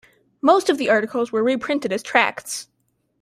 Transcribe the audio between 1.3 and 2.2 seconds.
were reprinted as